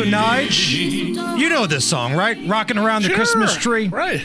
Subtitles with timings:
[0.00, 2.38] So, Nige, you know this song, right?
[2.48, 3.88] Rocking around the Christmas tree.
[3.88, 4.22] Right.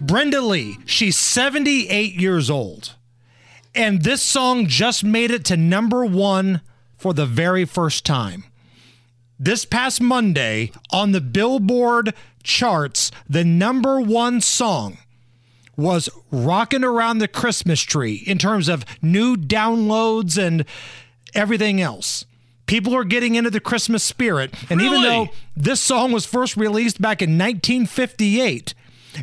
[0.00, 2.94] Brenda Lee, she's 78 years old.
[3.74, 6.62] And this song just made it to number one
[6.96, 8.44] for the very first time.
[9.38, 14.96] This past Monday on the Billboard charts, the number one song
[15.76, 20.64] was Rocking Around the Christmas Tree in terms of new downloads and
[21.34, 22.24] everything else.
[22.68, 24.54] People are getting into the Christmas spirit.
[24.70, 28.74] And even though this song was first released back in 1958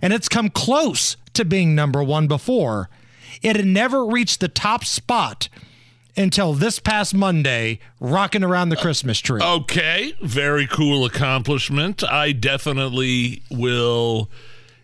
[0.02, 2.90] and it's come close to being number one before,
[3.42, 5.48] it had never reached the top spot
[6.18, 9.42] until this past Monday, Rocking Around the Christmas Tree.
[9.42, 10.14] Okay.
[10.22, 12.04] Very cool accomplishment.
[12.04, 14.30] I definitely will.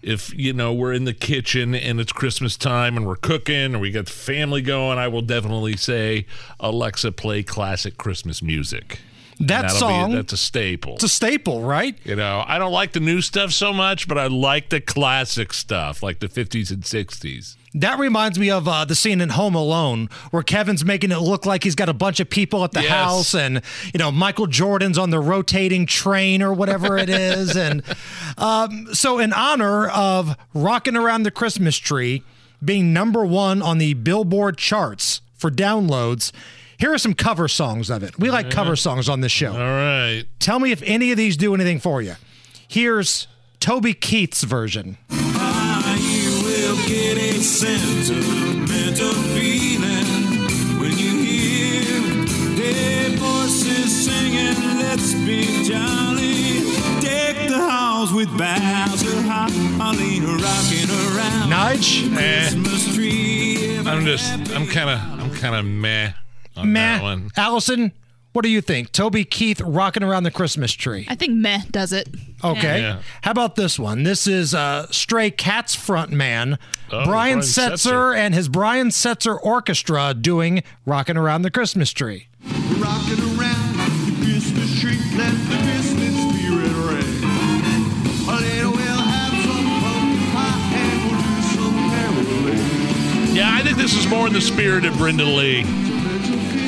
[0.01, 3.79] If you know we're in the kitchen and it's Christmas time and we're cooking or
[3.79, 6.25] we got the family going, I will definitely say,
[6.59, 8.99] Alexa, play classic Christmas music.
[9.47, 10.93] That song, be, that's a staple.
[10.95, 11.97] it's a staple, right?
[12.03, 15.53] You know, I don't like the new stuff so much, but I like the classic
[15.53, 17.55] stuff, like the 50s and 60s.
[17.73, 21.45] That reminds me of uh, the scene in Home Alone where Kevin's making it look
[21.45, 22.91] like he's got a bunch of people at the Yes.
[22.91, 23.61] house, and
[23.93, 27.81] you know Michael Jordan's on the rotating train or whatever it is, and
[28.37, 32.23] um, so in honor of rocking around the Christmas tree
[32.63, 36.31] being number one on the Billboard charts for downloads.
[36.81, 38.17] Here are some cover songs of it.
[38.17, 39.51] We like cover songs on this show.
[39.51, 40.23] All right.
[40.39, 42.15] Tell me if any of these do anything for you.
[42.67, 43.27] Here's
[43.59, 44.97] Toby Keith's version.
[45.11, 45.17] You
[46.43, 50.07] will get a sentimental feeling
[50.79, 52.25] when you hear
[52.55, 56.63] their voices singing, Let's be jolly.
[56.99, 62.09] Deck the halls with boughs of holly rocking around Nige?
[62.15, 62.21] the
[63.85, 63.91] Eh.
[63.91, 66.13] I'm just, I'm kind of, I'm kind of meh
[66.55, 67.01] on that Meh.
[67.01, 67.29] one.
[67.37, 67.91] Allison,
[68.33, 68.91] what do you think?
[68.91, 71.05] Toby Keith rocking around the Christmas tree.
[71.09, 72.07] I think meh does it.
[72.43, 72.79] Okay.
[72.81, 73.01] Yeah.
[73.23, 74.03] How about this one?
[74.03, 76.57] This is uh, Stray Cats frontman
[76.93, 78.15] Oh, Brian Brian Setzer, Setzer.
[78.17, 82.27] and his Brian Setzer Orchestra doing Rocking Around the Christmas Tree.
[82.45, 87.23] Rocking around the Christmas tree, let the Christmas spirit ring.
[88.27, 88.31] A
[88.65, 93.35] we'll have some pumpkin pie and we'll do some caroling.
[93.35, 95.63] Yeah, I think this is more in the spirit of Brenda Lee.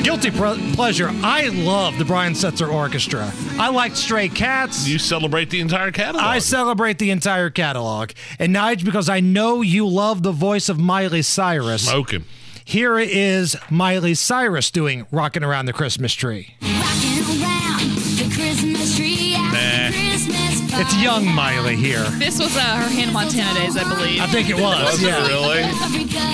[0.04, 1.08] Guilty pre- pleasure.
[1.22, 3.32] I love the Brian Setzer Orchestra.
[3.58, 4.86] I like Stray Cats.
[4.86, 6.22] You celebrate the entire catalog.
[6.26, 8.10] I celebrate the entire catalog.
[8.38, 12.24] And Nige, because I know you love the voice of Miley Cyrus, Smoking.
[12.66, 16.54] here is Miley Cyrus doing Rocking Around the Christmas Tree.
[16.60, 19.90] Rocking around the Christmas tree at Nah.
[19.90, 22.04] the Christmas party It's young Miley here.
[22.18, 24.20] This was uh, her Hannah Montana days, I believe.
[24.20, 24.92] I think it was.
[24.92, 25.62] Was it really?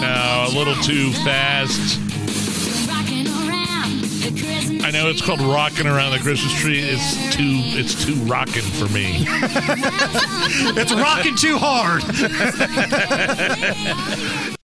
[0.01, 2.01] No, a little too fast.
[4.91, 6.81] I know it's called rocking around the Christmas tree.
[6.81, 9.25] It's too, it's too rocking for me.
[10.77, 12.03] It's rocking too hard.